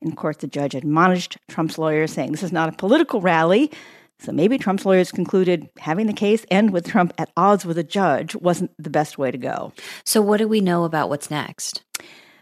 In 0.00 0.14
court, 0.14 0.38
the 0.38 0.46
judge 0.46 0.74
admonished 0.74 1.36
Trump's 1.48 1.78
lawyers, 1.78 2.12
saying 2.12 2.32
this 2.32 2.42
is 2.42 2.52
not 2.52 2.68
a 2.68 2.72
political 2.72 3.20
rally. 3.20 3.70
So 4.18 4.32
maybe 4.32 4.56
Trump's 4.56 4.86
lawyers 4.86 5.12
concluded 5.12 5.68
having 5.78 6.06
the 6.06 6.12
case 6.12 6.46
end 6.50 6.72
with 6.72 6.86
Trump 6.86 7.12
at 7.18 7.30
odds 7.36 7.66
with 7.66 7.76
a 7.76 7.84
judge 7.84 8.34
wasn't 8.36 8.70
the 8.78 8.90
best 8.90 9.18
way 9.18 9.30
to 9.30 9.38
go. 9.38 9.72
So, 10.04 10.22
what 10.22 10.38
do 10.38 10.48
we 10.48 10.60
know 10.60 10.84
about 10.84 11.10
what's 11.10 11.30
next? 11.30 11.82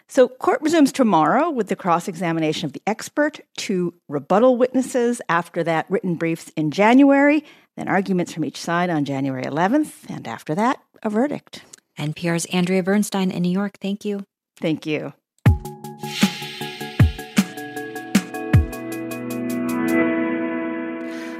So, 0.08 0.28
court 0.28 0.60
resumes 0.60 0.92
tomorrow 0.92 1.50
with 1.50 1.68
the 1.68 1.76
cross 1.76 2.08
examination 2.08 2.66
of 2.66 2.72
the 2.72 2.82
expert, 2.86 3.40
two 3.56 3.94
rebuttal 4.08 4.56
witnesses, 4.56 5.22
after 5.28 5.64
that, 5.64 5.86
written 5.88 6.16
briefs 6.16 6.50
in 6.56 6.70
January, 6.70 7.42
then 7.76 7.88
arguments 7.88 8.32
from 8.32 8.44
each 8.44 8.60
side 8.60 8.90
on 8.90 9.04
January 9.04 9.44
11th, 9.44 10.08
and 10.08 10.28
after 10.28 10.54
that, 10.54 10.78
a 11.02 11.10
verdict. 11.10 11.62
NPR's 11.98 12.44
Andrea 12.46 12.82
Bernstein 12.82 13.30
in 13.30 13.42
New 13.42 13.50
York. 13.50 13.78
Thank 13.80 14.04
you. 14.04 14.24
Thank 14.60 14.84
you. 14.84 15.14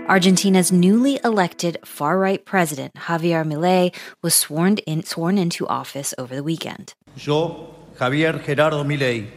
Argentina's 0.08 0.70
newly 0.70 1.18
elected 1.24 1.78
far-right 1.84 2.44
president, 2.44 2.94
Javier 2.94 3.44
Milei, 3.44 3.94
was 4.22 4.34
sworn 4.34 4.76
in 4.78 5.02
sworn 5.02 5.38
into 5.38 5.66
office 5.66 6.12
over 6.18 6.34
the 6.34 6.42
weekend. 6.42 6.92
Yo, 7.16 7.74
Javier 7.98 8.42
Gerardo 8.44 8.84
Milei, 8.84 9.28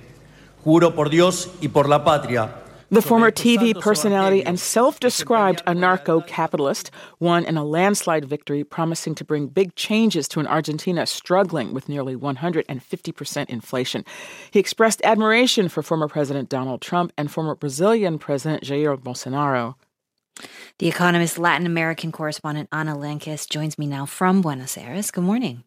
juro 0.64 0.96
por 0.96 1.10
Dios 1.10 1.50
y 1.62 1.68
por 1.68 1.88
la 1.88 2.04
patria 2.04 2.50
the 2.90 3.02
former 3.02 3.32
TV 3.32 3.80
personality 3.80 4.46
and 4.46 4.60
self 4.60 5.00
described 5.00 5.62
anarcho 5.66 6.26
capitalist 6.26 6.90
won 7.20 7.44
in 7.44 7.58
a 7.58 7.64
landslide 7.64 8.26
victory, 8.26 8.64
promising 8.64 9.14
to 9.16 9.26
bring 9.26 9.48
big 9.48 9.76
changes 9.76 10.28
to 10.30 10.40
an 10.40 10.48
Argentina 10.48 11.06
struggling 11.06 11.74
with 11.74 11.90
nearly 11.90 12.16
150% 12.16 13.50
inflation. 13.50 14.06
He 14.52 14.60
expressed 14.60 15.02
admiration 15.04 15.68
for 15.68 15.84
former 15.84 16.08
President 16.08 16.50
Donald 16.50 16.82
Trump 16.82 17.12
and 17.18 17.30
former 17.30 17.56
Brazilian 17.56 18.20
President 18.20 18.64
Jair 18.64 18.98
Bolsonaro. 18.98 19.76
The 20.80 20.88
Economist 20.88 21.38
Latin 21.38 21.66
American 21.66 22.12
correspondent 22.12 22.70
Ana 22.72 22.96
Lankes 22.96 23.50
joins 23.50 23.78
me 23.78 23.88
now 23.88 24.06
from 24.06 24.42
Buenos 24.42 24.78
Aires. 24.78 25.12
Good 25.12 25.24
morning. 25.24 25.64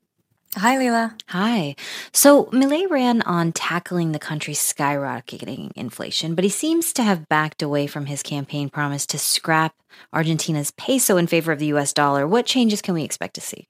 Hi, 0.57 0.79
Leila. 0.79 1.17
Hi. 1.29 1.77
So, 2.13 2.47
Milei 2.47 2.91
ran 2.91 3.23
on 3.23 3.53
tackling 3.53 4.11
the 4.11 4.19
country's 4.19 4.59
skyrocketing 4.59 5.71
inflation, 5.77 6.35
but 6.35 6.43
he 6.43 6.51
seems 6.51 6.93
to 6.95 7.05
have 7.05 7.29
backed 7.29 7.63
away 7.63 7.87
from 7.87 8.07
his 8.07 8.21
campaign 8.21 8.69
promise 8.69 9.07
to 9.07 9.19
scrap 9.19 9.77
Argentina's 10.13 10.73
peso 10.73 11.17
in 11.19 11.29
favor 11.29 11.53
of 11.53 11.61
the 11.61 11.67
US 11.67 11.93
dollar. 11.93 12.27
What 12.27 12.47
changes 12.47 12.83
can 12.83 12.95
we 12.95 13.05
expect 13.05 13.35
to 13.35 13.41
see? 13.41 13.69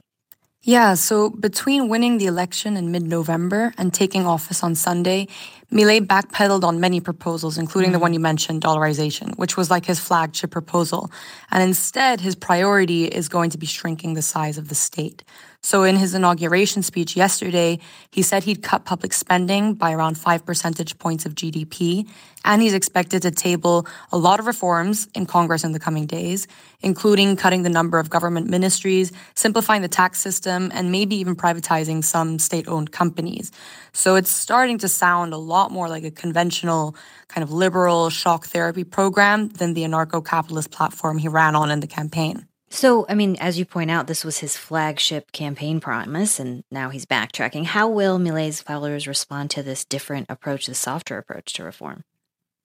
Yeah, 0.63 0.95
so 0.95 1.29
between 1.29 1.89
winning 1.89 2.17
the 2.17 2.27
election 2.27 2.79
in 2.79 2.91
mid 2.91 3.03
November 3.03 3.75
and 3.77 3.93
taking 3.93 4.27
office 4.27 4.63
on 4.63 4.75
Sunday, 4.75 5.29
Milei 5.71 6.01
backpedaled 6.01 6.65
on 6.65 6.81
many 6.81 7.01
proposals, 7.01 7.59
including 7.59 7.93
the 7.93 7.97
mm-hmm. 7.97 8.03
one 8.03 8.15
you 8.15 8.21
mentioned, 8.21 8.63
dollarization, 8.63 9.37
which 9.37 9.57
was 9.57 9.71
like 9.71 9.85
his 9.85 10.01
flagship 10.01 10.51
proposal. 10.51 11.11
And 11.51 11.63
instead, 11.63 12.23
his 12.23 12.35
priority 12.35 13.05
is 13.05 13.29
going 13.29 13.51
to 13.51 13.59
be 13.59 13.67
shrinking 13.67 14.15
the 14.15 14.23
size 14.23 14.57
of 14.57 14.69
the 14.69 14.75
state. 14.75 15.25
So 15.62 15.85
in 15.85 15.97
his 15.97 16.14
inauguration 16.14 16.83
speech 16.83 17.17
yesterday, 17.17 17.81
he 18.11 18.23
said 18.23 18.45
he'd 18.45 18.62
cut 18.62 18.87
public 18.87 19.12
spending 19.12 19.75
by 19.75 19.93
around 19.93 20.17
five 20.17 20.45
percentage 20.47 20.99
points 20.99 21.26
of 21.26 21.35
GDP, 21.35 22.09
and 22.47 22.62
he's 22.62 22.73
expected 22.73 23.23
to 23.23 23.31
table 23.31 23.87
a 24.11 24.17
lot 24.17 24.40
of 24.40 24.47
reforms 24.47 25.07
in 25.14 25.26
Congress 25.26 25.62
in 25.62 25.73
the 25.73 25.79
coming 25.79 26.07
days, 26.07 26.47
including 26.81 27.37
cutting 27.37 27.62
the 27.62 27.69
number 27.69 27.99
of 27.99 28.09
government 28.09 28.49
ministries, 28.49 29.12
simplifying 29.35 29.83
the 29.83 29.88
tax 29.88 30.19
system, 30.19 30.71
and 30.73 30.90
maybe 30.90 31.17
even 31.17 31.37
privatizing 31.37 32.02
some 32.02 32.38
state-owned 32.38 32.90
companies. 32.90 33.52
So 33.93 34.17
it's 34.17 34.31
starting 34.31 34.79
to 34.79 34.88
sound 34.88 35.35
a 35.35 35.38
lot 35.38 35.71
more 35.71 35.90
like 35.90 36.05
a 36.05 36.11
conventional 36.11 36.97
kind 37.29 37.43
of 37.43 37.52
liberal 37.52 38.09
shock 38.09 38.47
therapy 38.47 38.85
program 38.85 39.49
than 39.49 39.75
the 39.75 39.83
anarcho-capitalist 39.83 40.71
platform 40.71 41.19
he 41.19 41.29
ran 41.29 41.55
on 41.55 41.71
in 41.71 41.81
the 41.81 41.87
campaign. 41.87 42.47
So, 42.73 43.05
I 43.09 43.15
mean, 43.15 43.37
as 43.41 43.59
you 43.59 43.65
point 43.65 43.91
out, 43.91 44.07
this 44.07 44.25
was 44.25 44.39
his 44.39 44.57
flagship 44.57 45.33
campaign 45.33 45.81
promise, 45.81 46.39
and 46.39 46.62
now 46.71 46.91
he's 46.91 47.05
backtracking. 47.05 47.65
How 47.65 47.89
will 47.89 48.21
Milei's 48.21 48.62
followers 48.62 49.09
respond 49.09 49.50
to 49.50 49.62
this 49.65 49.85
different 49.85 50.27
approach, 50.31 50.67
the 50.67 50.75
softer 50.75 51.19
approach 51.19 51.53
to 51.55 51.65
reform? 51.65 52.05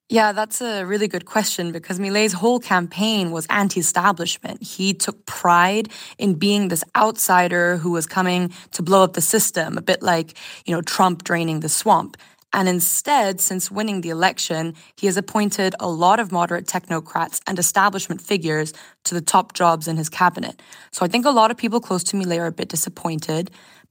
Yeah, 0.08 0.30
that's 0.30 0.60
a 0.60 0.84
really 0.84 1.08
good 1.08 1.24
question 1.24 1.72
because 1.72 1.98
Milei's 1.98 2.32
whole 2.32 2.60
campaign 2.60 3.32
was 3.32 3.48
anti-establishment. 3.50 4.62
He 4.62 4.94
took 4.94 5.26
pride 5.26 5.88
in 6.16 6.34
being 6.34 6.68
this 6.68 6.84
outsider 6.94 7.78
who 7.78 7.90
was 7.90 8.06
coming 8.06 8.52
to 8.70 8.84
blow 8.84 9.02
up 9.02 9.14
the 9.14 9.20
system, 9.20 9.76
a 9.76 9.82
bit 9.82 10.04
like, 10.04 10.38
you 10.64 10.72
know, 10.72 10.82
Trump 10.82 11.24
draining 11.24 11.58
the 11.58 11.68
swamp. 11.68 12.16
And 12.56 12.70
instead, 12.70 13.38
since 13.38 13.70
winning 13.70 14.00
the 14.00 14.08
election, 14.08 14.74
he 14.96 15.06
has 15.08 15.18
appointed 15.18 15.74
a 15.78 15.88
lot 15.88 16.18
of 16.18 16.32
moderate 16.32 16.66
technocrats 16.66 17.38
and 17.46 17.58
establishment 17.58 18.22
figures 18.22 18.72
to 19.04 19.14
the 19.14 19.20
top 19.20 19.52
jobs 19.52 19.86
in 19.86 19.98
his 19.98 20.08
cabinet. 20.08 20.62
So 20.90 21.04
I 21.04 21.08
think 21.08 21.26
a 21.26 21.30
lot 21.30 21.50
of 21.50 21.58
people 21.58 21.80
close 21.80 22.02
to 22.04 22.16
Milei 22.16 22.40
are 22.40 22.46
a 22.46 22.52
bit 22.52 22.70
disappointed. 22.70 23.50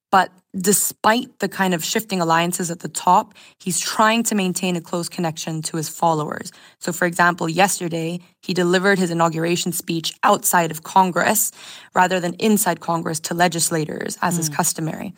But 0.09 0.31
despite 0.57 1.37
the 1.39 1.47
kind 1.47 1.75
of 1.75 1.85
shifting 1.85 2.21
alliances 2.21 2.71
at 2.71 2.79
the 2.79 2.89
top, 2.89 3.35
he's 3.59 3.79
trying 3.79 4.23
to 4.23 4.35
maintain 4.35 4.75
a 4.75 4.81
close 4.81 5.09
connection 5.09 5.61
to 5.63 5.77
his 5.77 5.87
followers. 5.87 6.51
So, 6.79 6.91
for 6.91 7.05
example, 7.05 7.47
yesterday, 7.47 8.19
he 8.41 8.55
delivered 8.55 8.97
his 8.97 9.11
inauguration 9.11 9.73
speech 9.73 10.11
outside 10.23 10.71
of 10.71 10.81
Congress 10.81 11.51
rather 11.93 12.19
than 12.19 12.33
inside 12.35 12.79
Congress 12.79 13.19
to 13.21 13.35
legislators, 13.35 14.17
as 14.23 14.37
mm. 14.37 14.39
is 14.39 14.49
customary. 14.49 15.13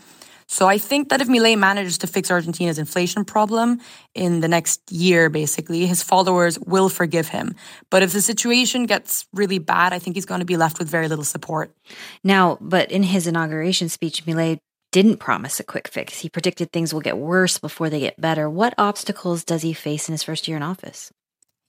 So 0.48 0.68
I 0.68 0.77
think 0.77 1.10
that 1.10 1.22
if 1.22 1.27
Milei 1.27 1.58
manages 1.58 1.98
to 2.00 2.08
fix 2.08 2.32
Argentina's 2.32 2.80
inflation 2.80 3.25
problem 3.25 3.82
in 4.16 4.39
the 4.39 4.48
next 4.48 4.92
year, 4.92 5.30
basically, 5.30 5.86
his 5.86 6.01
followers 6.01 6.58
will 6.60 6.88
forgive 6.89 7.27
him. 7.27 7.54
But 7.89 8.01
if 8.01 8.13
the 8.13 8.22
situation 8.22 8.86
gets 8.86 9.27
really 9.34 9.60
bad, 9.60 9.92
I 9.92 10.00
think 10.00 10.16
he's 10.16 10.25
going 10.25 10.39
to 10.39 10.46
be 10.46 10.58
left 10.58 10.80
with 10.80 10.88
very 10.89 11.10
little 11.10 11.25
support. 11.25 11.75
Now, 12.24 12.58
but 12.62 12.89
in 12.92 13.04
his 13.04 13.27
inauguration 13.27 13.89
speech, 13.89 14.25
Milei 14.25 14.58
didn't 14.94 15.18
promise 15.18 15.60
a 15.60 15.63
quick 15.66 15.89
fix. 15.89 16.20
He 16.20 16.30
predicted 16.30 16.72
things 16.72 16.94
will 16.94 17.01
get 17.01 17.18
worse 17.18 17.58
before 17.58 17.89
they 17.89 18.00
get 18.00 18.20
better. 18.20 18.50
What 18.50 18.74
obstacles 18.77 19.44
does 19.44 19.62
he 19.62 19.74
face 19.74 20.08
in 20.08 20.13
his 20.13 20.24
first 20.24 20.48
year 20.48 20.56
in 20.56 20.63
office? 20.63 21.12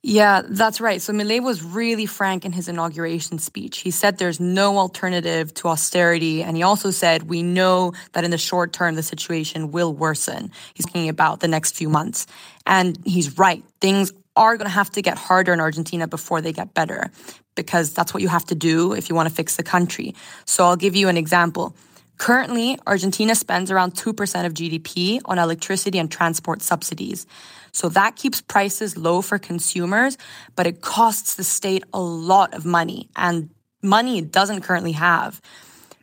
Yeah, 0.08 0.40
that's 0.42 0.80
right. 0.80 1.02
So 1.02 1.12
Milei 1.12 1.42
was 1.42 1.62
really 1.62 2.06
frank 2.06 2.46
in 2.46 2.52
his 2.52 2.66
inauguration 2.66 3.38
speech. 3.38 3.80
He 3.80 3.90
said 3.90 4.16
there's 4.16 4.40
no 4.40 4.78
alternative 4.78 5.52
to 5.54 5.68
austerity. 5.68 6.42
And 6.42 6.56
he 6.56 6.62
also 6.62 6.90
said, 6.90 7.24
we 7.24 7.42
know 7.42 7.92
that 8.14 8.24
in 8.24 8.30
the 8.30 8.38
short 8.38 8.72
term, 8.72 8.94
the 8.94 9.02
situation 9.02 9.70
will 9.70 9.92
worsen. 9.92 10.50
He's 10.72 10.86
talking 10.86 11.10
about 11.10 11.40
the 11.40 11.48
next 11.48 11.76
few 11.76 11.90
months. 11.90 12.26
And 12.64 12.98
he's 13.04 13.36
right. 13.36 13.62
Things 13.82 14.10
are 14.34 14.56
going 14.56 14.64
to 14.64 14.72
have 14.72 14.88
to 14.92 15.02
get 15.02 15.18
harder 15.18 15.52
in 15.52 15.60
Argentina 15.60 16.08
before 16.08 16.40
they 16.40 16.54
get 16.54 16.72
better 16.72 17.10
because 17.54 17.92
that's 17.92 18.14
what 18.14 18.22
you 18.22 18.28
have 18.28 18.46
to 18.46 18.54
do 18.54 18.94
if 18.94 19.10
you 19.10 19.14
want 19.14 19.28
to 19.28 19.34
fix 19.34 19.56
the 19.56 19.62
country. 19.62 20.14
So 20.46 20.64
I'll 20.64 20.76
give 20.76 20.96
you 20.96 21.08
an 21.08 21.18
example. 21.18 21.76
Currently, 22.18 22.78
Argentina 22.86 23.34
spends 23.34 23.70
around 23.70 23.94
2% 23.94 24.44
of 24.44 24.52
GDP 24.52 25.20
on 25.24 25.38
electricity 25.38 25.98
and 25.98 26.10
transport 26.10 26.62
subsidies. 26.62 27.26
So 27.72 27.88
that 27.90 28.16
keeps 28.16 28.40
prices 28.40 28.96
low 28.96 29.22
for 29.22 29.38
consumers, 29.38 30.18
but 30.56 30.66
it 30.66 30.80
costs 30.80 31.34
the 31.34 31.44
state 31.44 31.84
a 31.94 32.00
lot 32.00 32.54
of 32.54 32.64
money 32.66 33.08
and 33.14 33.50
money 33.82 34.18
it 34.18 34.32
doesn't 34.32 34.62
currently 34.62 34.92
have. 34.92 35.40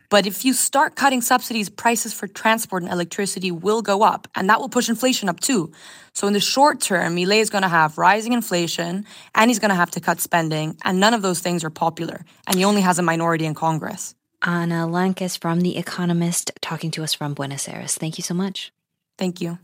But 0.08 0.26
if 0.26 0.44
you 0.44 0.52
start 0.52 0.94
cutting 0.94 1.20
subsidies, 1.20 1.68
prices 1.68 2.12
for 2.12 2.28
transport 2.28 2.82
and 2.84 2.92
electricity 2.92 3.50
will 3.50 3.82
go 3.82 4.02
up, 4.02 4.28
and 4.36 4.48
that 4.48 4.60
will 4.60 4.68
push 4.68 4.88
inflation 4.88 5.28
up 5.28 5.40
too. 5.40 5.72
So 6.12 6.28
in 6.28 6.32
the 6.32 6.40
short 6.40 6.80
term, 6.80 7.16
Milei 7.16 7.40
is 7.40 7.50
going 7.50 7.62
to 7.62 7.68
have 7.68 7.98
rising 7.98 8.32
inflation, 8.32 9.04
and 9.34 9.50
he's 9.50 9.58
going 9.58 9.70
to 9.70 9.74
have 9.74 9.90
to 9.90 10.00
cut 10.00 10.20
spending, 10.20 10.76
and 10.84 11.00
none 11.00 11.12
of 11.12 11.22
those 11.22 11.40
things 11.40 11.64
are 11.64 11.70
popular. 11.70 12.24
And 12.46 12.56
he 12.56 12.64
only 12.64 12.82
has 12.82 13.00
a 13.00 13.02
minority 13.02 13.46
in 13.46 13.54
Congress. 13.54 14.14
Ana 14.46 14.86
Lankes 14.86 15.36
from 15.36 15.60
The 15.60 15.76
Economist 15.76 16.52
talking 16.60 16.92
to 16.92 17.02
us 17.02 17.12
from 17.12 17.34
Buenos 17.34 17.68
Aires. 17.68 17.96
Thank 17.96 18.16
you 18.16 18.22
so 18.22 18.32
much. 18.32 18.72
Thank 19.18 19.40
you. 19.40 19.58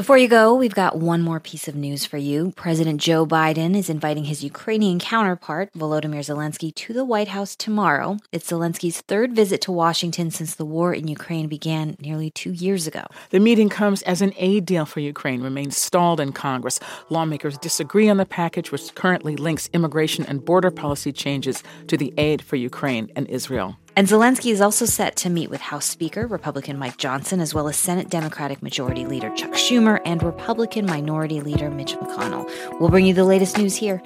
Before 0.00 0.16
you 0.16 0.28
go, 0.28 0.54
we've 0.54 0.74
got 0.74 0.96
one 0.96 1.20
more 1.20 1.40
piece 1.40 1.68
of 1.68 1.74
news 1.74 2.06
for 2.06 2.16
you. 2.16 2.54
President 2.56 3.02
Joe 3.02 3.26
Biden 3.26 3.76
is 3.76 3.90
inviting 3.90 4.24
his 4.24 4.42
Ukrainian 4.42 4.98
counterpart, 4.98 5.70
Volodymyr 5.74 6.24
Zelensky, 6.24 6.74
to 6.76 6.94
the 6.94 7.04
White 7.04 7.28
House 7.28 7.54
tomorrow. 7.54 8.16
It's 8.32 8.50
Zelensky's 8.50 9.02
third 9.02 9.36
visit 9.36 9.60
to 9.60 9.72
Washington 9.72 10.30
since 10.30 10.54
the 10.54 10.64
war 10.64 10.94
in 10.94 11.06
Ukraine 11.06 11.48
began 11.48 11.98
nearly 12.00 12.30
two 12.30 12.50
years 12.50 12.86
ago. 12.86 13.04
The 13.28 13.40
meeting 13.40 13.68
comes 13.68 14.00
as 14.04 14.22
an 14.22 14.32
aid 14.38 14.64
deal 14.64 14.86
for 14.86 15.00
Ukraine 15.00 15.42
remains 15.42 15.76
stalled 15.76 16.18
in 16.18 16.32
Congress. 16.32 16.80
Lawmakers 17.10 17.58
disagree 17.58 18.08
on 18.08 18.16
the 18.16 18.24
package, 18.24 18.72
which 18.72 18.94
currently 18.94 19.36
links 19.36 19.68
immigration 19.74 20.24
and 20.24 20.42
border 20.42 20.70
policy 20.70 21.12
changes 21.12 21.62
to 21.88 21.98
the 21.98 22.14
aid 22.16 22.40
for 22.40 22.56
Ukraine 22.56 23.12
and 23.16 23.28
Israel. 23.28 23.76
And 24.00 24.08
Zelensky 24.08 24.50
is 24.50 24.62
also 24.62 24.86
set 24.86 25.14
to 25.16 25.28
meet 25.28 25.50
with 25.50 25.60
House 25.60 25.84
Speaker 25.84 26.26
Republican 26.26 26.78
Mike 26.78 26.96
Johnson, 26.96 27.38
as 27.38 27.52
well 27.52 27.68
as 27.68 27.76
Senate 27.76 28.08
Democratic 28.08 28.62
Majority 28.62 29.04
Leader 29.04 29.28
Chuck 29.36 29.50
Schumer 29.50 30.00
and 30.06 30.22
Republican 30.22 30.86
Minority 30.86 31.42
Leader 31.42 31.70
Mitch 31.70 31.92
McConnell. 31.96 32.50
We'll 32.80 32.88
bring 32.88 33.04
you 33.04 33.12
the 33.12 33.24
latest 33.24 33.58
news 33.58 33.76
here. 33.76 34.02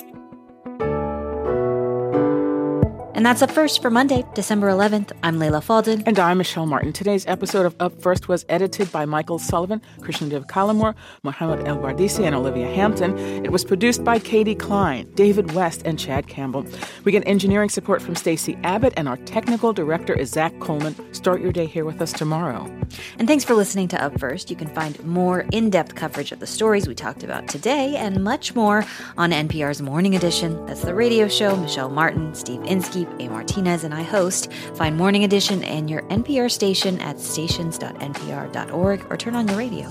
And 3.25 3.31
that's 3.31 3.41
Up 3.41 3.53
First 3.53 3.81
for 3.81 3.89
Monday, 3.89 4.23
December 4.35 4.69
11th. 4.69 5.13
I'm 5.23 5.39
Leila 5.39 5.63
Fadel. 5.63 6.03
And 6.05 6.19
I'm 6.19 6.37
Michelle 6.37 6.67
Martin. 6.67 6.93
Today's 6.93 7.27
episode 7.27 7.65
of 7.65 7.75
Up 7.81 7.99
First 8.03 8.29
was 8.29 8.45
edited 8.51 8.93
by 8.93 9.07
Michael 9.07 9.39
Sullivan, 9.39 9.81
Krishnadev 10.01 10.47
Calamur, 10.47 10.95
Mohammed 11.23 11.67
El 11.67 11.79
Bardisi, 11.79 12.27
and 12.27 12.35
Olivia 12.35 12.67
Hampton. 12.67 13.17
It 13.43 13.51
was 13.51 13.65
produced 13.65 14.05
by 14.05 14.19
Kaity 14.19 14.59
Kline, 14.59 15.11
David 15.15 15.53
West, 15.53 15.81
and 15.87 15.99
Chad 15.99 16.27
Campbell. 16.29 16.67
We 17.05 17.13
get 17.13 17.27
engineering 17.27 17.71
support 17.71 18.03
from 18.03 18.15
Stacey 18.15 18.59
Abbott, 18.63 18.93
and 18.99 19.09
our 19.09 19.17
technical 19.17 19.73
director 19.73 20.13
is 20.13 20.29
Zac 20.29 20.61
Coleman. 20.61 20.95
Start 21.15 21.41
your 21.41 21.51
day 21.51 21.65
here 21.65 21.87
with 21.87 22.03
us 22.03 22.13
tomorrow. 22.13 22.71
And 23.19 23.27
thanks 23.27 23.43
for 23.43 23.55
listening 23.55 23.89
to 23.89 24.05
Up 24.05 24.21
First. 24.21 24.51
You 24.51 24.57
can 24.57 24.69
find 24.69 25.03
more 25.03 25.47
in 25.51 25.71
depth 25.71 25.95
coverage 25.95 26.31
of 26.31 26.41
the 26.41 26.47
stories 26.47 26.87
we 26.87 26.95
talked 26.95 27.25
about 27.25 27.49
today 27.49 27.97
and 27.97 28.23
much 28.23 28.55
more 28.55 28.85
on 29.17 29.31
NPR's 29.31 29.81
Morning 29.81 30.15
Edition. 30.15 30.67
That's 30.67 30.83
the 30.83 30.95
radio 30.95 31.27
show 31.27 31.57
Michelle 31.57 31.89
Martin, 31.89 32.35
Steve 32.35 32.61
Inskeep, 32.65 33.14
A. 33.19 33.29
Martinez, 33.29 33.85
and 33.85 33.95
I 33.95 34.03
host. 34.03 34.53
Find 34.75 34.97
Morning 34.97 35.25
Edition 35.25 35.65
and 35.65 35.91
your 35.91 36.03
NPR 36.03 36.51
station 36.51 37.01
at 37.01 37.21
stations.npr.org 37.21 39.07
or 39.11 39.17
turn 39.17 39.37
on 39.37 39.49
your 39.49 39.57
radio. 39.57 39.91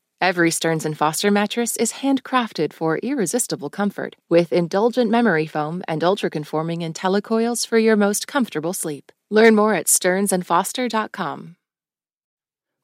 Every 0.21 0.51
Stearns 0.51 0.85
and 0.85 0.95
Foster 0.95 1.31
mattress 1.31 1.75
is 1.77 1.93
handcrafted 1.93 2.73
for 2.73 2.99
irresistible 2.99 3.71
comfort 3.71 4.15
with 4.29 4.53
indulgent 4.53 5.09
memory 5.09 5.47
foam 5.47 5.81
and 5.87 6.03
ultra-conforming 6.03 6.81
IntelliCoils 6.81 7.65
for 7.65 7.79
your 7.79 7.95
most 7.95 8.27
comfortable 8.27 8.73
sleep. 8.73 9.11
Learn 9.31 9.55
more 9.55 9.73
at 9.73 9.87
stearnsandfoster.com. 9.87 11.55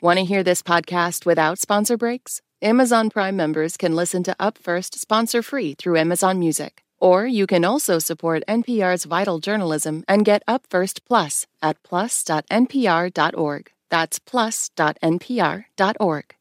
Want 0.02 0.18
to 0.18 0.26
hear 0.26 0.42
this 0.42 0.64
podcast 0.64 1.28
without 1.28 1.60
sponsor 1.60 1.96
breaks? 1.96 2.42
Amazon 2.64 3.12
Prime 3.12 3.36
members 3.36 3.78
can 3.78 3.96
listen 3.96 4.24
to 4.24 4.36
Up 4.40 4.58
First 4.58 5.00
sponsor-free 5.00 5.76
through 5.76 5.98
Amazon 5.98 6.40
Music. 6.40 6.82
Or 7.00 7.28
you 7.28 7.46
can 7.46 7.64
also 7.64 8.00
support 8.00 8.42
NPR's 8.48 9.06
vital 9.06 9.38
journalism 9.38 10.04
and 10.08 10.26
get 10.26 10.42
Up 10.48 10.66
First 10.72 11.06
Plus 11.06 11.46
at 11.62 11.84
plus.npr.org. 11.84 13.72
That's 13.92 14.18
plus.npr.org. 14.18 16.37